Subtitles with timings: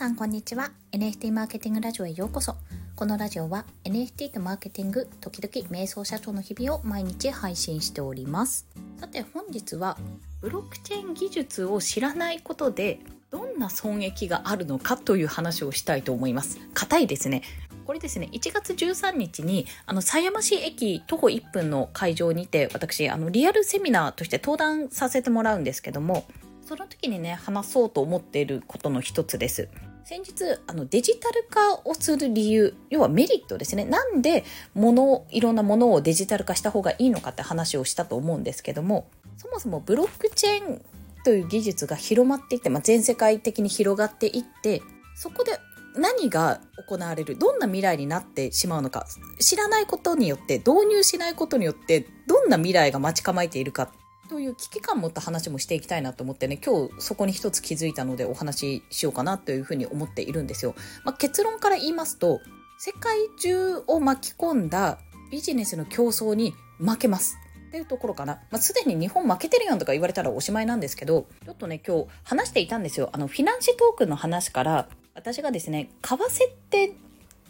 [0.00, 0.70] さんこんにちは。
[0.92, 2.56] NFT マーケティングラジオへようこそ。
[2.96, 8.66] このラジオは NFT とマーケティング時々瞑想社長の日々を毎日配信しております。
[8.98, 9.98] さて本日は
[10.40, 13.00] ブロックチェーン技術を知らないことで
[13.30, 16.58] どんな損益があるのかという話をしたいと思います。
[16.72, 17.42] 硬いですね。
[17.84, 26.24] これですね1月13日にあの狭山市駅徒歩1分の会場にて私あのリアルセミナーとして登壇させてもらうんですけども
[26.62, 29.68] その時にね話そうと思っていることの一つです。
[30.04, 33.84] 先日あのデジタル化をする理由要はメリットですね。
[33.84, 40.82] なんで物いろんなものをデジタル化した方がいいのかって話をしたと思うんですけどもそもそもブロックチェーン
[41.24, 44.82] という技術が広まっていって、まあ、全世界的に広がっていって
[45.14, 45.58] そこで
[45.96, 49.06] 何が行われるどんな未来になってしまうのか
[49.38, 53.92] 知らないことによって導入しないことによってどんな未来が待ち構えているか
[54.30, 60.76] という危機感を持った話もしていきたいなと思ってね今日そこに一つ気づいたのでお話ししようかなというふうに思っているんですよ。
[61.04, 62.40] まあ、結論から言いますと
[62.78, 64.98] 世界中を巻き込んだ
[65.32, 67.38] ビジネスの競争に負けます。
[67.66, 68.34] っていうところかな。
[68.50, 73.10] まあ、すでに日本負けてるやんとか言われたらおしまいなんですけど、ちょっとね、今日話していたんですよ。
[73.12, 76.94] あの、フィナンシェトークの話から、私がですね、為替って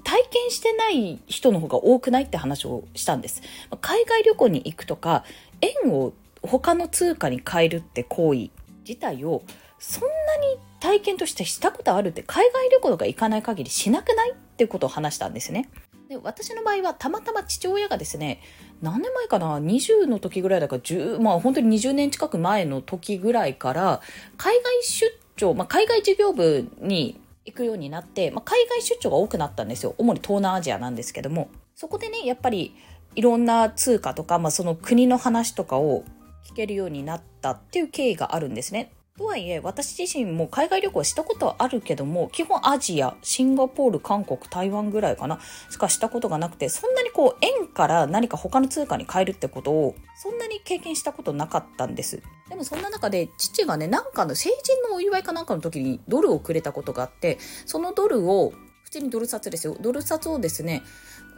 [0.04, 3.40] 体験してない人の方が多くないって話をしたんです。
[3.80, 5.24] 海外旅行に行くとか、
[5.62, 6.12] 円を
[6.42, 8.50] 他の通貨に変えるって行為
[8.88, 9.42] 自体を
[9.78, 15.70] そんなに体験としてしたことあるって海外旅行とか行かない限りしなくないっていうことを話したんですね。
[16.08, 18.40] で私の場合はたまたま父親がですね
[18.82, 24.00] 何年前かな？20の時ぐらいだから10まあ本当に20年近く前の時ぐらいから
[24.36, 29.94] 海外出張、まあ、海外事業部に行くようになって、まあ、海外出張が多くなったんですよ。
[29.98, 31.48] 主に東南アジアなんですけども。
[31.74, 32.74] そこでねやっぱり
[33.14, 36.04] いろんな通貨とか、まあ、その国の話とかを
[36.46, 38.92] 聞けるようになったっていう経緯があるんですね。
[39.20, 52.22] とはいえ、私自身も海外旅行したことはあるけども、基本アジア、シンガポール、韓国、台湾ぐらいかな、しかしたことがなくて、そんなにこう、円から何か他の通貨に変えるってことを、そんなに経験したことなかったんです。
[52.48, 57.36] でもそんな中で、父がね、なんかの成人のお祝いかなんかの時にドルをくれたことがあって、
[57.66, 58.54] そのドルを、
[58.90, 59.76] 普通にドル札ですよ。
[59.80, 60.82] ドル札をですね、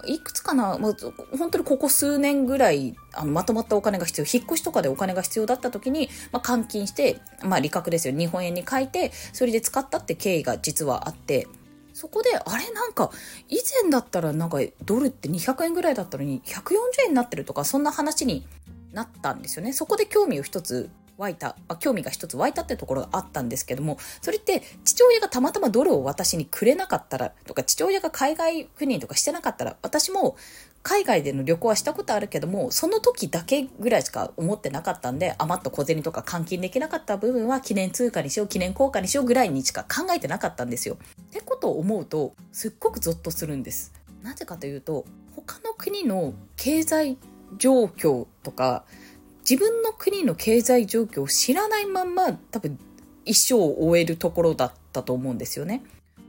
[0.06, 0.96] いくつかな、もう
[1.36, 4.26] 本当にここ数年ぐらいあのまとまったお金が必要。
[4.26, 8.16] 引っ越しとかでお金が必要だった時に、まあ、換金して、まあ、利確ですよ。
[8.16, 11.46] 日本円に変えてそれで使ったって経緯が実はあって。
[11.92, 13.10] そこであれなんか
[13.50, 16.72] 以前だったらなんかドルって200円ぐらいだったのに140
[17.04, 18.46] 円になってるとかそんな話に
[18.94, 19.74] なったんですよね。
[19.74, 20.88] そこで興味を一つ
[21.22, 30.36] 湧いた、あ、興味が一つ湧いたってところがあったんですけども、それって父親がたまたまドルを私にくれなかったら、とか父親が海外赴任とかしてなかったら、私も
[30.82, 40.98] 海外での旅行はしたことあるけども、その時だけぐらいしか思ってなかったんで、余った小銭とか換金できなかった部分は記念通貨にしよう、記念硬貨にしようぐらいにしか考えてなかったんですよ。
[41.22, 43.92] ってことを思うと、すっごくゾッとするんです。
[44.22, 45.04] なぜかというと、
[45.36, 47.16] 他の国の経済
[47.58, 48.84] 状況とか、
[49.48, 52.78] 自分の国の経済状況を知らないまんま多分
[53.24, 55.82] 一生を終えるところだったと思うんですよね。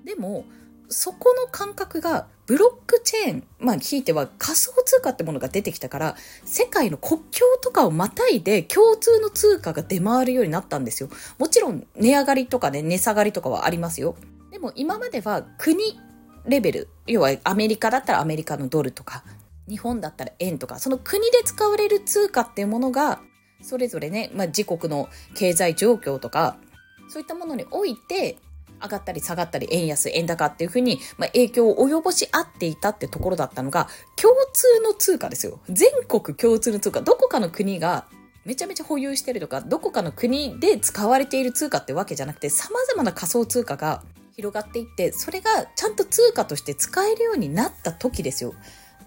[0.03, 0.45] でも、
[0.89, 6.15] そこの感覚がブロックチェーン、まあ、ひいては仮想通貨ってものが出てきたから、
[6.45, 11.09] 世界の国境とかをまたいで共通の通貨が出回るようになったんですよ。
[11.39, 14.15] もちろん値上がりとかね、値下がりとかはありますよ。
[14.51, 15.99] でも今までは国
[16.45, 19.23] レベル、要はアメリカだったらアメリカのドルとか、
[19.69, 23.21] 日本だったら円とか、その国で使われる通貨っていうものが、
[23.61, 26.57] それぞれね、まあ、自国の経済状況とか、
[27.07, 28.37] そういったものにおいて、
[28.81, 33.87] 上がったり下がったり、円安、円高っていうふうに、まあ、影響を及ぼし合っていたってところだったのが、
[34.17, 35.61] 共通の通貨ですよ。
[35.69, 37.01] 全国共通の通貨。
[37.01, 38.07] どこかの国が
[38.45, 44.03] めちゃめちゃ保有してるとか、どこかの国で使われている通貨ってわけじゃなくて、様々な仮想通貨が
[44.35, 48.53] 広がっていって、それがちゃんと通貨として使えるようになった時ですよ。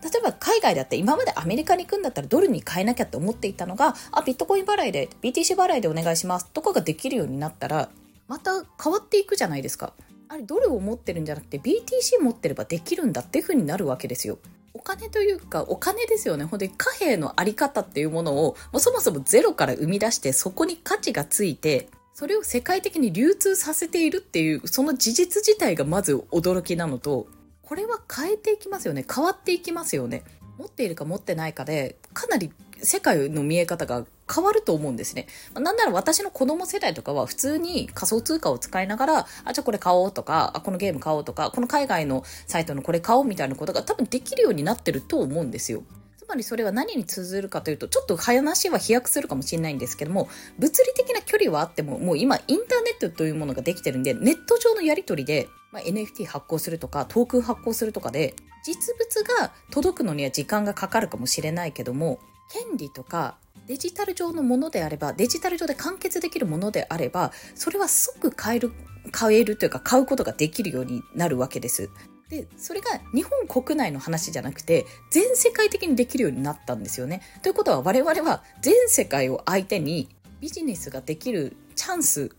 [0.02, 7.88] 例えば海外だって今までアメリカに行くんだったらドルに変えなきゃって思っていたのが、あ、ビットコイン払いで、BTC 払いでお願いしますとかができるようになったら、
[8.28, 9.92] また変わっていくじゃないですか。
[10.28, 14.38] あれ、ドルを持ってるんじゃなくて BTC 持ってればできるんだっていう風になるわけですよ。
[14.74, 16.44] お金というか、お金ですよね。
[16.44, 27.26] 本当に貨幣のあり方っていうものを、もうそもそもゼロから生み出して、そこに価値がついて、それを世界的に流通させているっていう、その事実自体がまず驚きなのと、
[27.66, 29.04] これは変えていきますよね。
[29.12, 30.22] 変わっていきますよね。
[30.56, 35.26] 持っているか持ってないかで、かなり世界の見え方が変わると思うんですね。
[35.52, 45.82] なんなら私の子供世代とかは普通に仮想通貨を使いながら、あ、じゃあこれ買おうとか、あ、このゲーム買おうとか、この海外のサイトのこれ買おうみたいなことが多分できるようになってると思うんですよ。
[46.18, 50.28] つまりそれは何に通ずるかというと、ちょっと話は飛躍するかもしれないんですけども、
[50.58, 58.34] 物理的な距離はあっても、もう今インターネットというものができてるんで、ネット上のやり取りで、まあ、NFT 発行するとかトークン発行するとかで
[58.64, 62.18] 実物が届くのには時間がかかるかもしれないけども
[62.50, 63.36] 権利とか
[63.66, 68.72] デジタル上のものであればデジタル上で完結できるものであればそれは即買える
[69.12, 71.90] 買えるというか買うことができるようになるわけです。
[72.30, 77.20] でそれが日本国内の話じゃなくて全世界的にできるようになったんですよね。
[77.42, 80.08] ということは我々は全世界を相手に
[80.40, 82.30] ビジネスができるチャンス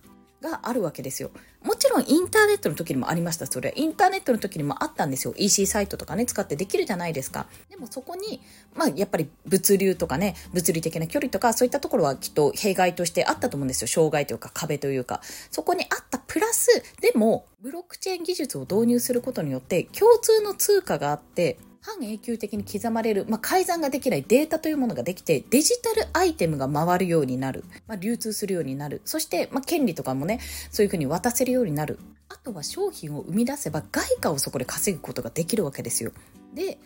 [0.41, 1.31] があるわけですよ。
[1.63, 3.73] もちろんインターネットの時にもありました、それ。
[3.75, 5.33] インターネットの時にもあったんですよ。
[5.37, 7.47] EC サイトとかね、使ってできるじゃないですか。
[7.69, 8.41] でもそこに、
[8.75, 13.87] まあやっぱり物流とかね、物理的な距離とか、そういったところはきっと弊害としてあったと思うんですよ。
[13.87, 15.21] 障害というか壁というか。
[15.51, 21.57] そこにあったプラス、でも、ブロックチェーン技術を導入することによって、共通の通貨があって、
[21.87, 27.63] 半永久的に刻まれる、まあ、改ざんができないデータというものができて、デジタルアイテムが回るようになる。
[27.87, 29.01] まあ、流通するようになる。
[29.05, 30.39] そして、まあ、権利とかもね、
[30.69, 31.99] そういうふうに渡せるようになる。
[32.29, 36.11] あとは商品を生み出せば外貨をそこで稼ぐことができるわけですよ。
[36.53, 36.77] で、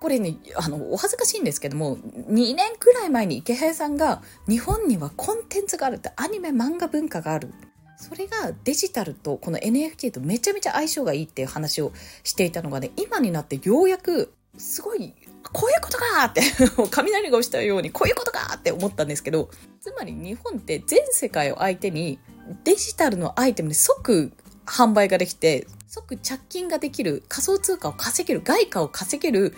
[0.00, 7.54] これね、あの、お恥ずかしいんですけども、2年くらい前に池早さんが、日本にはコンテンツがあるって、アニメ漫画文化がある。
[7.96, 15.14] それがデジタルとこの NFT とめちゃめちゃ相性がいいっていう話をしていたのがね、今になってようやくすごい、
[15.52, 16.42] こういうことかって
[16.90, 19.50] 雷が落ちたように、こういうことかって思ったんですけど、
[19.80, 22.18] つまり日本って全世界を相手に
[22.64, 24.32] デジタルのアイテムに即
[24.66, 29.54] 販売ができて、即着金ができる、仮想通貨を稼げる、外貨を稼げる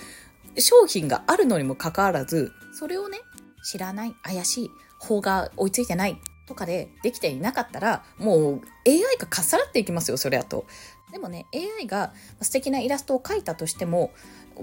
[0.58, 3.19] 商品があるのにもかかわらず、それをね、
[3.64, 10.66] 知らない、怪しい、法が追いついてないとかでできていなかったら、もう AI がかっさらっていきますよ、それやと。
[11.10, 14.12] でもね、AI が素敵なイラストを描いたとしても、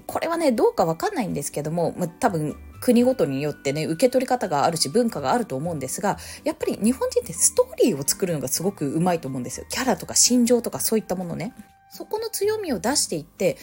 [0.05, 9.65] これはね、どうかわかんないんですけども、ま、多分国ごとによってね、受け取り方があるし文化があると思うんですが、やっぱり日本人ってストーリーを作るのがすごくうまいと思うんですよ。
[9.69, 11.53] キャラとか心情とかそういったものね。
[11.89, 13.57] そこの強みを出していって、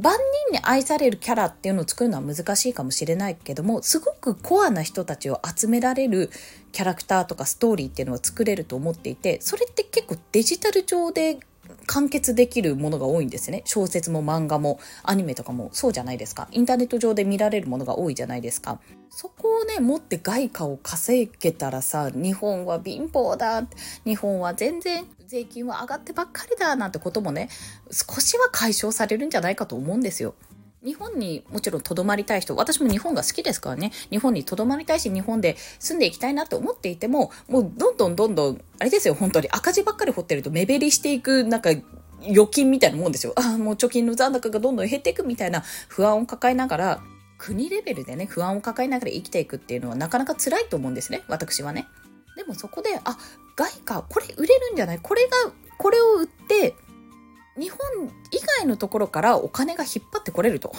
[0.00, 0.14] 万
[0.50, 6.30] 人に愛されるキャラっていうのを作るのは難しいかもしれないけども、すごくコアな人たちを集められる
[6.72, 11.38] キャラクターとかストーリーっていうのは作れると思っていて、それって結構デジタル上で
[11.88, 13.62] 完結できるものが多いんですね。
[13.64, 16.46] 小説も漫画もアニメとかもそうじゃないですか。
[16.52, 18.78] インターネット上で見られるものが多いじゃないですか。
[19.10, 23.66] そこをね、持って外貨を稼げたらさ、日本は貧乏だ。
[24.04, 26.76] 日本は全然税金は上がってばっかりだ。
[26.76, 27.48] なんてこともね、
[27.90, 30.34] 少しは解消されるんじゃないかと思うんですよ。
[30.84, 41.70] 日本にもちろん留まりたい人、私も日本が好きですからね、日本に留まりたいし、日本で住んでいきたいなと思っていても、もうどんどんどんどん、あれですよ、本当に赤字ばっかり掘ってると目減りしていく、なんか、
[42.22, 43.32] 預金みたいなもんですよ。
[43.36, 47.00] ああ、もう貯金の残高がどんどん減っていくみたいな不安を抱えながら、
[47.38, 51.86] 国レベルでね、不安を抱えながら生きていくっていうのはなかなか辛いと思うんですね、私はね。
[52.36, 53.18] でもそこで、あ、
[53.56, 54.98] 外貨、これ売れるんじゃない？
[55.00, 56.74] これが、これを売って、
[57.56, 57.78] 日本
[58.30, 60.72] 以外のところからお金が引っ張ってこれると。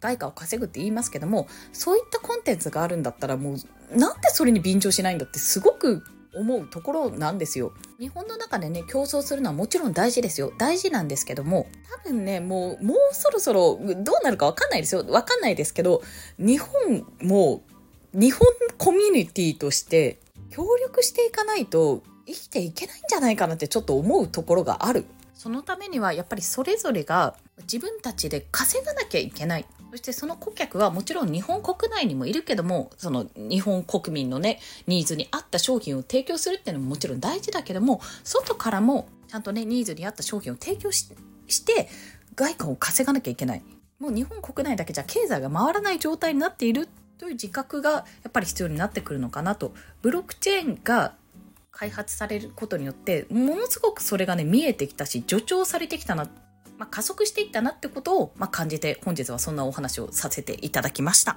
[0.00, 6.04] 外貨を稼ぐって言いますけども、そういったコンテンツがあるんだったらもう、なんでそれに便乗しないんだってすごく
[6.34, 7.72] 思うところなんですよ。
[7.98, 10.52] 日本の中でね、競争するのはもちろん大事ですよ。
[10.58, 11.68] 大事なんですけども、
[12.04, 15.04] 多分ね、もう、もうそろそろどうなるかわかんないですよ。
[15.08, 16.02] わかんないですけど、
[16.38, 17.62] 日本も、
[18.12, 18.46] 日本
[18.76, 20.20] コミュニティとして
[20.50, 25.04] 協力していかないと生きていけないんじゃないかなってちょっと思うところがある。
[25.34, 29.66] そのためにはやっぱりそれぞれが自分たちで稼がなきゃいけない。
[29.90, 41.08] そしてその顧客はもちろん日本国内にもいるけども、その日本国民のね、ニーズに合った商品を提供するっていうのももちろん大事だけども、外からもちゃんとね、ニーズに合った商品を提供し
[41.46, 41.88] して、
[42.34, 43.62] 外貨を稼がなきゃいけない。
[44.00, 46.88] もう日本国内だけじゃ経済が回らない状態になっている
[47.18, 49.72] という自覚がやっぱり必要になってくるのかなと。
[50.02, 51.14] ブロックチェーンが
[51.74, 56.24] 開発されることによってものすごくそれがね見えてきたし助長されてきたな、
[56.78, 61.36] まあ、加速していったなってことを、まあ、感じて本日はそんなお話をさせていただきました。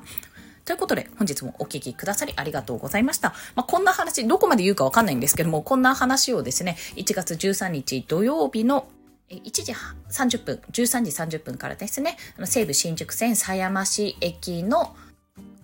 [0.63, 3.29] ということで、本日もお聞きくださりありがとうございました。
[3.55, 8.89] まあ、こんな話、どこまで言うかわかんないんですけども、こんな話をですね、1月13日土曜日の
[9.29, 14.93] 1時30分、13時30分からですね、西武新宿線狭山市駅の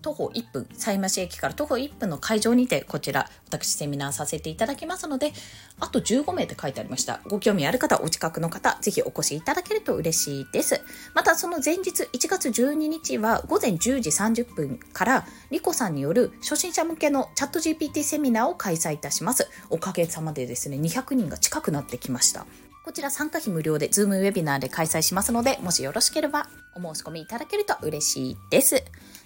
[0.03, 5.33] 徒歩1分、狭山市駅から徒歩1分の会場にて、こちら、私セミナーさせていただきますので、
[5.79, 7.21] あと15名って書いてありました。
[7.25, 10.81] ご興味ある方、お近くの方、ぜひお越しいただけると嬉しいです。
[11.15, 14.09] また、その前日、1月12日は午前10時
[14.43, 19.47] 30分から、リコさんによる初心者向けのチャット GPT セミナーを開催いたします。
[19.69, 22.45] おかげさまでですね、200人が近くなってきました。
[22.83, 28.83] こちら参加費無料で Zoom ウェビナーで開催しますので、もしよろしければお申し込みいただけると嬉しいです。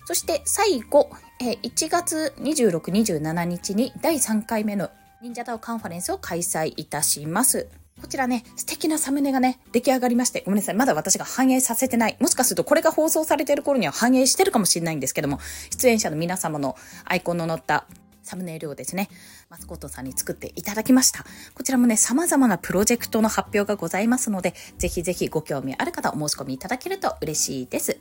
[0.07, 1.09] そして最後、
[1.41, 4.89] え1月26、27日に第3回目の
[5.21, 7.67] 忍者ダオカンファレンスを開催いたします。
[7.99, 10.75] こちらね、素敵なサムネがね、出来上がりまして、ごめんなさい。
[10.75, 12.15] まだ私が反映させてない。
[12.21, 17.85] もしかするとこれが放送されてる頃には反映してるかもしれないんですけども、出演者の皆様のアイコンの載った
[18.23, 19.09] サムネイルをですね、
[19.49, 21.25] マスコットさんに作っていただきました。
[21.53, 27.99] こちらもね、様々なプロジェクトの発表がございますので、ぜひぜひご興味ある方お申し込みいただけると嬉しいです。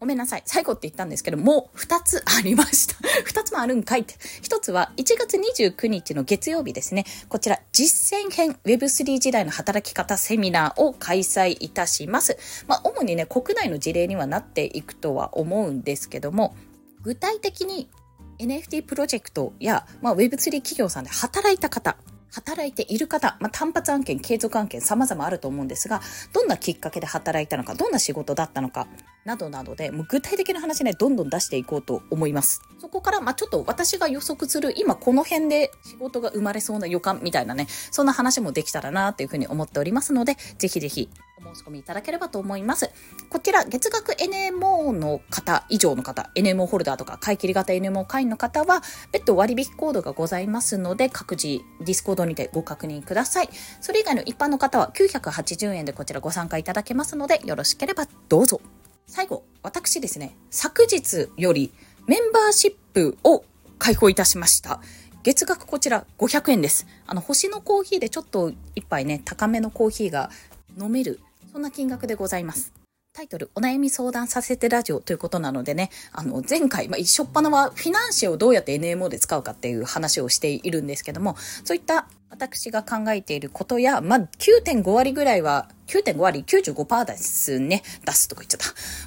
[0.00, 0.42] ごめんなさい。
[0.44, 2.94] 最後って言ったんですけど、もう2つありました。
[3.26, 4.14] 2つもあるんかいって。
[4.42, 7.04] 1つは1月29日の月曜日ですね。
[7.28, 12.36] こちら実践編 Web3 時代の働き方セミナーを開催いたします。
[12.68, 16.54] まあ、主にね、国内の事例にはなっていくとは思うんですけども、
[17.02, 17.90] 具体的に
[18.38, 21.96] NFT プロジェクトや、まあ、Web3 企業さんで働いた方、
[22.30, 26.00] 働いている方、まあ、単発案件、継続案件様々あると思うんですが、
[26.32, 28.86] どんなきっかけで働いたのか、どんな仕事だったのか、
[29.28, 32.62] などなどで、もう具体的な話ね、どんどん出していこうと思います。
[32.80, 41.10] そこから、まあ、ちょっと私が予測する、今この辺で仕事が生まれそうな予感みたいなね、そんな話もできたらなというふうに思っておりますので、ぜひぜひ
[41.44, 42.90] お申し込みいただければと思います。
[43.28, 48.82] こちら、月額 NMO の方以上の方、NMO ホルダーとか買い切り型 NMO 会員の方は、
[49.12, 53.48] 別途割引コードがございますので、各自ディスコードにてご確認ください。
[53.80, 58.60] それ以外の一般の方は980円でこちらご参加いただけますので、よろしければどうぞ。
[59.08, 61.72] 最後、私ですね、昨日より
[62.06, 63.42] メンバーシップを
[63.78, 64.80] 開放いたしました。
[65.22, 66.86] 月額こちら500円です。
[67.06, 70.30] あの、星のコーヒーでちょっと一杯ね、高めのコーヒーが
[70.78, 72.74] 飲めるそんな金額でございます。
[73.14, 81.34] タイトル、お悩み相談させてラジオということなのでね、あの、前回、まあ、一緒っぱなはフィナンシェをどうやって NMO で使うかっていう話をしているんですけども、
[81.64, 87.82] そういった私が考えていることや、まあ、9.5割ぐらいは、9.5割、95%ですね。
[88.04, 88.60] 出すとか言っちゃっ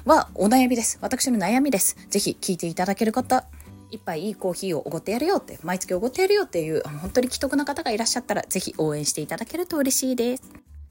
[0.04, 0.12] た。
[0.12, 0.98] は、お悩みです。
[1.00, 1.96] 私の悩みです。
[2.10, 3.44] ぜひ聞いていただける方、
[3.90, 10.42] 一杯いいコーヒーをおごってやるよって、毎月おごってやるよっていう、本当に既得な方がいらっしゃったら、ぜひ応援していただけると嬉しいです。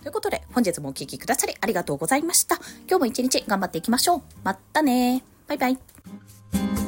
[0.02, 2.56] ということで、本日もお聴きくださりありがとうございました。
[2.88, 4.22] 今日も一日頑張っていきましょう。
[4.44, 6.81] またねバイバイ。